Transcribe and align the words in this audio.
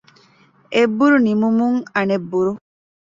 އެއްބުރު 0.73 1.17
ނިމުމުން 1.25 1.79
އަނެއް 1.93 2.27
ބުރު 2.31 2.51